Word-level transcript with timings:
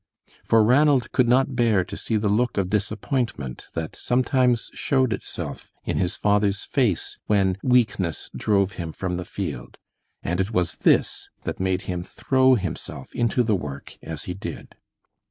For 0.43 0.63
Ranald 0.63 1.11
could 1.11 1.27
not 1.29 1.55
bear 1.55 1.83
to 1.85 1.95
see 1.95 2.15
the 2.17 2.27
look 2.27 2.57
of 2.57 2.71
disappointment 2.71 3.67
that 3.75 3.95
sometimes 3.95 4.71
showed 4.73 5.13
itself 5.13 5.71
in 5.83 5.97
his 5.97 6.15
father's 6.15 6.65
face 6.65 7.19
when 7.27 7.55
weakness 7.61 8.31
drove 8.35 8.71
him 8.81 8.93
from 8.93 9.17
the 9.17 9.25
field, 9.25 9.77
and 10.23 10.41
it 10.41 10.49
was 10.49 10.73
this 10.79 11.29
that 11.43 11.59
made 11.59 11.83
him 11.83 12.01
throw 12.01 12.55
himself 12.55 13.13
into 13.13 13.43
the 13.43 13.55
work 13.55 13.99
as 14.01 14.23
he 14.23 14.33
did. 14.33 14.73